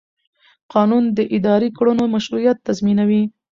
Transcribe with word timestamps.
قانون 0.73 1.03
د 1.17 1.19
اداري 1.35 1.69
کړنو 1.77 2.03
مشروعیت 2.15 2.57
تضمینوي. 2.67 3.23